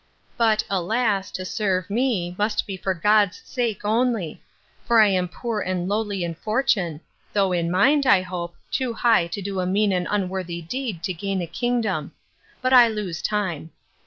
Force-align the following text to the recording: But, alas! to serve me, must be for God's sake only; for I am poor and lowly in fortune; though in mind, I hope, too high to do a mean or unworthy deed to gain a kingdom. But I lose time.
But, 0.35 0.63
alas! 0.67 1.29
to 1.33 1.45
serve 1.45 1.87
me, 1.87 2.33
must 2.39 2.65
be 2.65 2.75
for 2.75 2.95
God's 2.95 3.39
sake 3.45 3.85
only; 3.85 4.41
for 4.83 4.99
I 4.99 5.09
am 5.09 5.27
poor 5.27 5.59
and 5.61 5.87
lowly 5.87 6.23
in 6.23 6.33
fortune; 6.33 7.01
though 7.33 7.51
in 7.51 7.69
mind, 7.69 8.07
I 8.07 8.23
hope, 8.23 8.55
too 8.71 8.93
high 8.93 9.27
to 9.27 9.43
do 9.43 9.59
a 9.59 9.67
mean 9.67 9.93
or 9.93 10.03
unworthy 10.09 10.59
deed 10.63 11.03
to 11.03 11.13
gain 11.13 11.39
a 11.39 11.45
kingdom. 11.45 12.13
But 12.63 12.73
I 12.73 12.87
lose 12.87 13.21
time. 13.21 13.69